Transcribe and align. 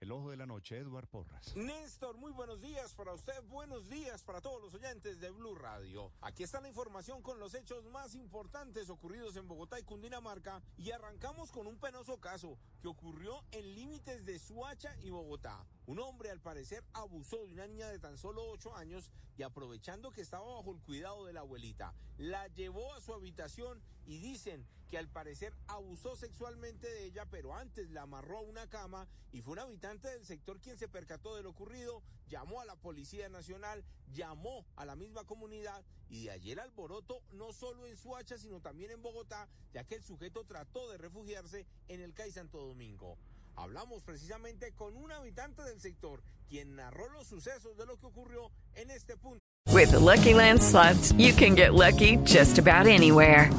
El 0.00 0.12
ojo 0.12 0.30
de 0.30 0.36
la 0.36 0.44
noche, 0.44 0.76
Eduard 0.76 1.06
Porras. 1.06 1.56
Néstor, 1.56 2.18
muy 2.18 2.32
buenos 2.32 2.60
días 2.60 2.92
para 2.94 3.14
usted, 3.14 3.32
buenos 3.48 3.88
días 3.88 4.22
para 4.22 4.40
todos 4.40 4.60
los 4.60 4.74
oyentes 4.74 5.18
de 5.20 5.30
Blue 5.30 5.54
Radio. 5.54 6.12
Aquí 6.20 6.42
está 6.42 6.60
la 6.60 6.68
información 6.68 7.22
con 7.22 7.38
los 7.38 7.54
hechos 7.54 7.84
más 7.86 8.14
importantes 8.14 8.90
ocurridos 8.90 9.36
en 9.36 9.48
Bogotá 9.48 9.78
y 9.80 9.84
Cundinamarca 9.84 10.60
y 10.76 10.90
arrancamos 10.90 11.50
con 11.50 11.66
un 11.66 11.78
penoso 11.78 12.20
caso 12.20 12.58
que 12.82 12.88
ocurrió 12.88 13.44
en 13.52 13.74
límites 13.74 14.26
de 14.26 14.38
Suacha 14.38 14.94
y 15.00 15.10
Bogotá. 15.10 15.64
Un 15.86 15.98
hombre 15.98 16.30
al 16.30 16.40
parecer 16.40 16.82
abusó 16.94 17.44
de 17.44 17.52
una 17.52 17.66
niña 17.66 17.88
de 17.88 17.98
tan 17.98 18.16
solo 18.16 18.42
8 18.50 18.74
años 18.74 19.10
y 19.36 19.42
aprovechando 19.42 20.12
que 20.12 20.22
estaba 20.22 20.54
bajo 20.54 20.72
el 20.72 20.80
cuidado 20.80 21.26
de 21.26 21.34
la 21.34 21.40
abuelita, 21.40 21.92
la 22.16 22.48
llevó 22.48 22.94
a 22.94 23.02
su 23.02 23.12
habitación 23.12 23.82
y 24.06 24.18
dicen 24.18 24.66
que 24.88 24.96
al 24.96 25.08
parecer 25.08 25.52
abusó 25.66 26.16
sexualmente 26.16 26.86
de 26.86 27.04
ella, 27.04 27.26
pero 27.30 27.54
antes 27.54 27.90
la 27.90 28.02
amarró 28.02 28.38
a 28.38 28.42
una 28.42 28.66
cama 28.68 29.06
y 29.32 29.42
fue 29.42 29.54
un 29.54 29.58
habitante 29.58 30.08
del 30.08 30.24
sector 30.24 30.58
quien 30.60 30.78
se 30.78 30.88
percató 30.88 31.36
de 31.36 31.42
lo 31.42 31.50
ocurrido, 31.50 32.02
llamó 32.28 32.62
a 32.62 32.64
la 32.64 32.76
Policía 32.76 33.28
Nacional, 33.28 33.84
llamó 34.12 34.64
a 34.76 34.86
la 34.86 34.96
misma 34.96 35.24
comunidad 35.24 35.84
y 36.08 36.24
de 36.24 36.30
ayer 36.30 36.60
alboroto 36.60 37.22
no 37.32 37.52
solo 37.52 37.86
en 37.86 37.96
Suacha 37.98 38.38
sino 38.38 38.60
también 38.60 38.90
en 38.90 39.02
Bogotá, 39.02 39.48
ya 39.74 39.84
que 39.84 39.96
el 39.96 40.02
sujeto 40.02 40.44
trató 40.44 40.88
de 40.90 40.96
refugiarse 40.96 41.66
en 41.88 42.00
el 42.00 42.14
CAI 42.14 42.32
Santo 42.32 42.64
Domingo. 42.64 43.18
Hablamos 43.56 44.02
precisamente 44.02 44.72
con 44.72 44.96
un 44.96 45.12
habitante 45.12 45.62
del 45.62 45.80
sector, 45.80 46.22
quien 46.48 46.76
narró 46.76 47.08
los 47.12 47.26
sucesos 47.26 47.76
de 47.76 47.86
lo 47.86 47.96
que 47.98 48.06
ocurrió 48.06 48.50
en 48.74 48.90
este 48.90 49.16
punto. 49.16 49.40
With 49.72 49.90
the 49.90 49.98
Lucky 49.98 50.34
Land 50.34 50.62
slots, 50.62 51.12
you 51.18 51.32
can 51.32 51.54
get 51.54 51.74
lucky 51.74 52.18
just 52.24 52.58
about 52.58 52.86
anywhere. 52.86 53.50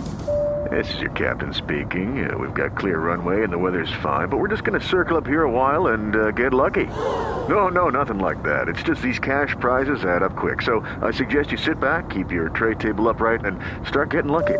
This 0.72 0.94
is 0.96 1.00
your 1.00 1.12
captain 1.12 1.54
speaking. 1.54 2.28
Uh, 2.28 2.38
we've 2.38 2.54
got 2.54 2.76
clear 2.76 3.00
runway 3.00 3.44
and 3.44 3.52
the 3.54 3.58
weather's 3.58 3.92
fine, 4.02 4.30
but 4.30 4.38
we're 4.38 4.48
just 4.48 4.64
going 4.64 4.80
to 4.80 4.86
circle 4.86 5.18
up 5.18 5.28
here 5.28 5.44
a 5.44 5.52
while 5.52 5.88
and 5.88 6.16
uh, 6.16 6.32
get 6.32 6.54
lucky. 6.54 6.86
No, 7.48 7.70
no, 7.70 7.90
nothing 7.90 8.20
like 8.20 8.42
that. 8.44 8.68
It's 8.68 8.82
just 8.82 9.02
these 9.02 9.20
cash 9.20 9.56
prizes 9.60 10.04
add 10.04 10.24
up 10.24 10.36
quick. 10.36 10.62
So 10.62 10.80
I 11.02 11.12
suggest 11.12 11.52
you 11.52 11.58
sit 11.58 11.80
back, 11.80 12.10
keep 12.10 12.32
your 12.32 12.50
tray 12.50 12.76
table 12.76 13.08
upright, 13.10 13.46
and 13.46 13.60
start 13.88 14.10
getting 14.10 14.32
lucky. 14.32 14.60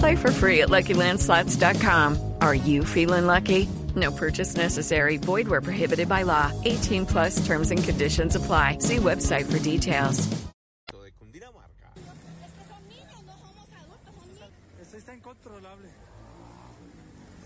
Play 0.00 0.16
for 0.16 0.30
free 0.32 0.62
at 0.62 0.68
LuckyLandSlots.com. 0.68 2.34
Are 2.40 2.54
you 2.54 2.84
feeling 2.84 3.26
lucky? 3.26 3.68
No 3.96 4.12
purchase 4.12 4.56
necessary. 4.56 5.16
Void 5.16 5.48
where 5.48 5.62
prohibited 5.62 6.08
by 6.08 6.22
law. 6.22 6.52
18 6.64 7.06
plus 7.06 7.46
terms 7.46 7.70
and 7.70 7.82
conditions 7.82 8.36
apply. 8.36 8.78
See 8.80 8.96
website 8.96 9.50
for 9.50 9.58
details. 9.58 10.28
de 11.06 11.12
Cundinamarca. 11.12 11.92
Esto 14.80 14.96
está 14.96 15.14
incontrolable. 15.14 15.88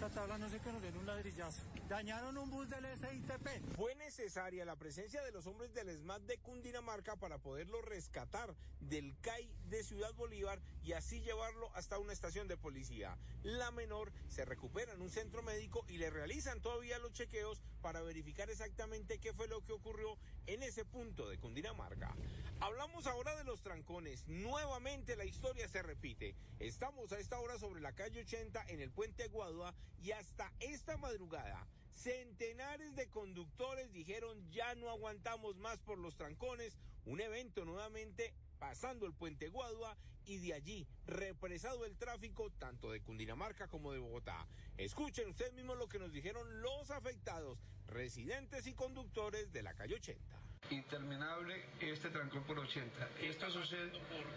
Esta 0.00 0.22
tabla 0.22 0.38
no 0.38 0.48
qué 0.48 0.72
nos 0.72 0.80
den 0.80 0.96
un 0.96 1.04
ladrillazo. 1.04 1.60
Dañaron 1.86 2.38
un 2.38 2.48
bus 2.48 2.70
del 2.70 2.86
SITP. 2.86 3.76
Fue 3.76 3.94
necesaria 3.96 4.64
la 4.64 4.74
presencia 4.76 5.22
de 5.22 5.30
los 5.30 5.46
hombres 5.46 5.74
del 5.74 5.94
SMAT 5.94 6.22
de 6.22 6.38
Cundinamarca 6.38 7.16
para 7.16 7.36
poderlo 7.36 7.82
rescatar 7.82 8.56
del 8.80 9.14
CAI 9.20 9.52
de 9.68 9.82
Ciudad 9.84 10.14
Bolívar 10.14 10.58
y 10.82 10.92
así 10.92 11.20
llevarlo 11.20 11.70
hasta 11.74 11.98
una 11.98 12.14
estación 12.14 12.48
de 12.48 12.56
policía. 12.56 13.18
La 13.42 13.72
menor 13.72 14.10
se 14.28 14.46
recupera 14.46 14.94
en 14.94 15.02
un 15.02 15.10
centro 15.10 15.42
médico 15.42 15.84
y 15.86 15.98
le 15.98 16.08
realizan 16.08 16.62
todavía 16.62 16.98
los 16.98 17.12
chequeos 17.12 17.60
para 17.82 18.00
verificar 18.00 18.48
exactamente 18.48 19.18
qué 19.18 19.34
fue 19.34 19.48
lo 19.48 19.62
que 19.66 19.74
ocurrió 19.74 20.16
en 20.50 20.64
ese 20.64 20.84
punto 20.84 21.28
de 21.28 21.38
Cundinamarca. 21.38 22.12
Hablamos 22.58 23.06
ahora 23.06 23.36
de 23.36 23.44
los 23.44 23.62
trancones. 23.62 24.26
Nuevamente 24.26 25.14
la 25.14 25.24
historia 25.24 25.68
se 25.68 25.80
repite. 25.80 26.34
Estamos 26.58 27.12
a 27.12 27.20
esta 27.20 27.38
hora 27.38 27.56
sobre 27.56 27.80
la 27.80 27.92
calle 27.92 28.22
80 28.22 28.64
en 28.66 28.80
el 28.80 28.90
puente 28.90 29.28
Guadua 29.28 29.72
y 30.02 30.10
hasta 30.10 30.52
esta 30.58 30.96
madrugada. 30.96 31.68
Centenares 31.92 32.96
de 32.96 33.08
conductores 33.08 33.92
dijeron 33.92 34.50
ya 34.50 34.74
no 34.74 34.90
aguantamos 34.90 35.56
más 35.56 35.78
por 35.78 35.98
los 35.98 36.16
trancones. 36.16 36.76
Un 37.04 37.20
evento 37.20 37.64
nuevamente 37.64 38.34
pasando 38.58 39.06
el 39.06 39.14
puente 39.14 39.48
Guadua 39.48 39.96
y 40.26 40.38
de 40.38 40.54
allí 40.54 40.86
represado 41.06 41.86
el 41.86 41.96
tráfico 41.96 42.50
tanto 42.58 42.90
de 42.90 43.00
Cundinamarca 43.00 43.68
como 43.68 43.92
de 43.92 43.98
Bogotá. 43.98 44.46
Escuchen 44.76 45.28
ustedes 45.28 45.52
mismos 45.54 45.78
lo 45.78 45.88
que 45.88 45.98
nos 45.98 46.12
dijeron 46.12 46.60
los 46.60 46.90
afectados, 46.90 47.58
residentes 47.90 48.66
y 48.66 48.72
conductores 48.74 49.52
de 49.52 49.62
la 49.62 49.74
calle 49.74 49.94
80. 49.96 50.36
interminable 50.70 51.64
este 51.80 52.10
trancón 52.10 52.44
por 52.44 52.58
80. 52.58 53.08
Esto 53.22 53.50
sucede 53.50 53.90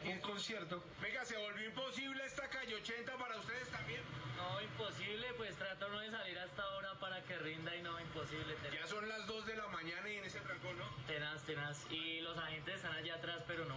un 0.06 0.20
concierto. 0.20 0.84
Venga, 1.02 1.24
se 1.26 1.38
volvió 1.38 1.66
imposible 1.68 2.26
esta 2.26 2.50
calle 2.50 2.76
80 2.76 3.18
para 3.18 3.38
ustedes 3.38 3.68
también. 3.70 4.02
No, 4.38 4.62
imposible, 4.62 5.28
pues 5.38 5.56
trato 5.56 5.90
no 5.90 6.00
de 6.00 6.10
salir 6.10 6.40
hasta 6.40 6.62
ahora 6.64 7.00
para 7.00 7.22
que 7.24 7.38
rinda 7.38 7.76
y 7.76 7.82
no, 7.84 8.00
imposible. 8.00 8.56
Tenaz, 8.56 8.80
Ya 8.80 8.88
son 8.88 9.08
las 9.08 9.28
2 9.28 9.46
de 9.46 9.56
la 9.56 9.68
mañana 9.68 10.10
y 10.10 10.16
en 10.18 10.26
ese 10.26 10.40
trancón, 10.40 10.78
¿no? 10.80 10.86
tenaz, 11.08 11.44
tenaz. 11.44 11.86
Y 11.92 12.22
los 12.22 12.38
agentes 12.38 12.76
están 12.76 12.94
allá 12.94 13.16
atrás, 13.16 13.44
pero 13.46 13.66
no. 13.66 13.76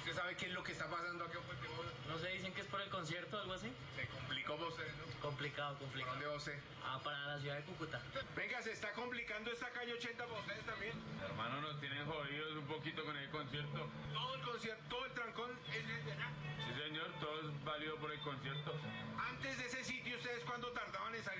¿Usted 0.00 0.14
sabe 0.14 0.34
qué 0.36 0.46
es 0.46 0.52
lo 0.52 0.62
que 0.62 0.72
está 0.72 0.88
pasando 0.88 1.24
aquí 1.24 1.36
en 1.36 1.42
Puente 1.44 1.66
Guadua? 1.68 1.92
No 2.08 2.18
se 2.18 2.28
dicen 2.28 2.52
que 2.54 2.60
es 2.62 2.66
por 2.66 2.80
el 2.80 2.88
concierto 2.88 3.36
o 3.36 3.40
algo 3.40 3.52
así. 3.54 3.70
Se 3.96 4.06
complicó 4.08 4.56
para 4.56 4.68
ustedes, 4.68 4.92
¿no? 4.96 5.04
Complicado, 5.20 5.74
¿Para 5.74 5.78
complicado. 5.84 6.12
dónde 6.14 6.26
va 6.26 6.36
usted? 6.36 6.58
Ah, 6.84 7.00
para 7.04 7.18
la 7.26 7.38
ciudad 7.40 7.56
de 7.56 7.62
Cúcuta. 7.64 8.00
Venga, 8.34 8.62
se 8.62 8.72
está 8.72 8.92
complicando 8.92 9.50
esta 9.52 9.70
calle 9.70 9.92
80 9.92 10.24
para 10.26 10.40
ustedes 10.40 10.64
también. 10.64 10.92
Hermano, 11.22 11.60
nos 11.60 11.78
tienen 11.80 12.04
jodidos 12.06 12.56
un 12.56 12.66
poquito 12.66 13.04
con 13.04 13.16
el 13.16 13.30
concierto. 13.30 13.88
Todo 14.12 14.34
el 14.34 14.40
concierto, 14.42 14.82
todo 14.88 15.04
el 15.06 15.12
trancón 15.12 15.50
es 15.72 15.86
desde 15.86 16.12
allá. 16.12 16.28
Sí, 16.66 16.82
señor, 16.82 17.12
todo 17.20 17.40
es 17.40 17.64
válido 17.64 17.96
por 17.96 18.10
el 18.12 18.20
concierto. 18.20 18.74
Antes 19.18 19.58
de 19.58 19.66
ese 19.66 19.84
sitio, 19.84 20.16
¿ustedes 20.16 20.42
cuándo 20.44 20.68
tardaban 20.72 21.14
en 21.14 21.22
salir 21.22 21.39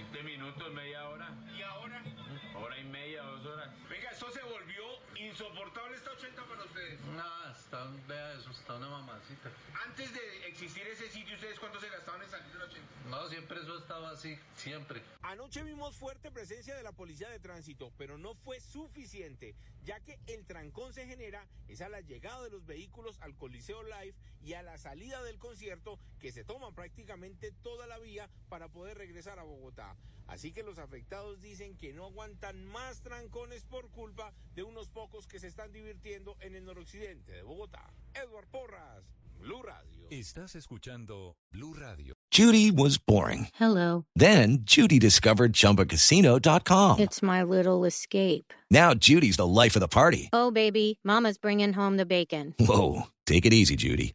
20 0.00 0.22
minutos, 0.22 0.72
media 0.72 1.06
hora, 1.10 1.28
¿Y 1.54 1.60
ahora? 1.60 2.02
hora 2.56 2.78
y 2.78 2.84
media, 2.84 3.22
dos 3.22 3.44
horas. 3.44 3.70
Venga, 3.88 4.10
esto 4.10 4.30
se 4.30 4.42
volvió 4.42 4.82
insoportable 5.14 5.94
esta 5.94 6.12
80 6.12 6.42
para 6.46 6.64
ustedes. 6.64 7.00
Nada, 7.14 7.52
está, 7.52 7.84
vea 8.08 8.32
eso, 8.32 8.50
está 8.50 8.76
una 8.76 8.88
mamacita. 8.88 9.50
Antes 9.84 10.14
de 10.14 10.46
existir 10.48 10.86
ese 10.86 11.10
sitio, 11.10 11.34
¿ustedes 11.34 11.60
cuánto 11.60 11.78
se 11.80 11.90
gastaban 11.90 12.22
en 12.22 12.30
salir 12.30 12.50
del 12.50 12.62
80? 12.62 12.80
No, 13.10 13.28
siempre 13.28 13.60
eso 13.60 13.78
estaba 13.78 14.10
así, 14.10 14.38
siempre. 14.56 15.02
Anoche 15.20 15.62
vimos 15.62 15.94
fuerte 15.96 16.30
presencia 16.30 16.74
de 16.74 16.82
la 16.82 16.92
policía 16.92 17.28
de 17.28 17.38
tránsito, 17.38 17.92
pero 17.98 18.16
no 18.16 18.32
fue 18.32 18.58
suficiente, 18.60 19.54
ya 19.84 20.00
que 20.00 20.18
el 20.28 20.46
trancón 20.46 20.94
se 20.94 21.06
genera 21.06 21.46
es 21.68 21.82
a 21.82 21.90
la 21.90 22.00
llegada 22.00 22.42
de 22.44 22.50
los 22.50 22.64
vehículos 22.64 23.18
al 23.20 23.36
Coliseo 23.36 23.82
Live 23.82 24.14
y 24.42 24.54
a 24.54 24.62
la 24.62 24.78
salida 24.78 25.22
del 25.22 25.38
concierto 25.38 25.98
que 26.20 26.32
se 26.32 26.44
toman 26.44 26.74
prácticamente 26.74 27.52
toda 27.62 27.86
la 27.86 27.98
vía 27.98 28.30
para 28.48 28.68
poder 28.68 28.96
regresar 28.96 29.38
a 29.38 29.42
Bogotá. 29.42 29.89
Así 30.26 30.52
que 30.52 30.62
los 30.62 30.78
afectados 30.78 31.40
dicen 31.40 31.76
que 31.76 31.92
no 31.92 32.04
aguantan 32.04 32.64
más 32.66 33.02
trancones 33.02 33.64
por 33.64 33.90
culpa 33.90 34.32
de 34.54 34.62
unos 34.62 34.88
pocos 34.88 35.26
que 35.26 35.40
se 35.40 35.48
están 35.48 35.72
divirtiendo 35.72 36.36
en 36.40 36.54
el 36.54 36.64
noroccidente 36.64 37.32
de 37.32 37.42
Bogotá. 37.42 37.92
Edward 38.14 38.46
Porras, 38.48 39.02
Blue 39.40 39.60
Radio. 39.62 40.06
Estás 40.10 40.54
escuchando 40.54 41.34
Blue 41.50 41.74
Radio. 41.74 42.14
Judy 42.30 42.70
was 42.70 42.96
boring. 42.96 43.48
Hello. 43.54 44.04
Then 44.14 44.58
Judy 44.64 45.00
discovered 45.00 45.52
ChumbaCasino.com. 45.52 47.00
It's 47.00 47.22
my 47.22 47.42
little 47.42 47.84
escape. 47.84 48.52
Now 48.70 48.94
Judy's 48.94 49.36
the 49.36 49.46
life 49.48 49.74
of 49.74 49.80
the 49.80 49.88
party. 49.88 50.28
Oh, 50.32 50.52
baby, 50.52 51.00
Mama's 51.02 51.38
bringing 51.38 51.72
home 51.72 51.96
the 51.96 52.06
bacon. 52.06 52.54
Whoa, 52.60 53.08
take 53.26 53.46
it 53.46 53.52
easy, 53.52 53.74
Judy. 53.74 54.14